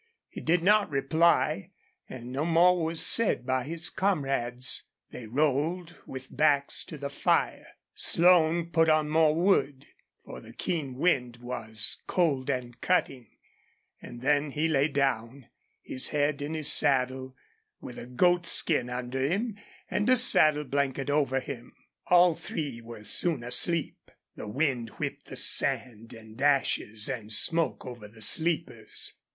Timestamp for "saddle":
16.73-17.35, 20.17-20.63